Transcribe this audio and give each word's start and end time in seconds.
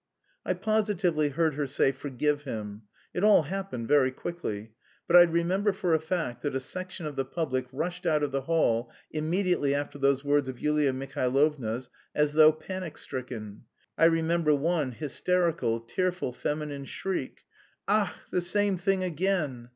I 0.43 0.55
positively 0.55 1.29
heard 1.29 1.53
her 1.53 1.67
say 1.67 1.91
"forgive 1.91 2.41
him." 2.41 2.81
It 3.13 3.23
all 3.23 3.43
happened 3.43 3.87
very 3.87 4.09
quickly. 4.09 4.71
But 5.05 5.15
I 5.15 5.21
remember 5.25 5.73
for 5.73 5.93
a 5.93 5.99
fact 5.99 6.41
that 6.41 6.55
a 6.55 6.59
section 6.59 7.05
of 7.05 7.15
the 7.15 7.23
public 7.23 7.67
rushed 7.71 8.07
out 8.07 8.23
of 8.23 8.31
the 8.31 8.41
hall 8.41 8.91
immediately 9.11 9.75
after 9.75 9.99
those 9.99 10.23
words 10.25 10.49
of 10.49 10.59
Yulia 10.59 10.91
Mihailovna's 10.91 11.91
as 12.15 12.33
though 12.33 12.51
panic 12.51 12.97
stricken. 12.97 13.65
I 13.95 14.05
remember 14.05 14.55
one 14.55 14.91
hysterical, 14.93 15.79
tearful 15.81 16.33
feminine 16.33 16.85
shriek: 16.85 17.41
"Ach, 17.87 18.09
the 18.31 18.41
same 18.41 18.77
thing 18.77 19.03
again!" 19.03 19.69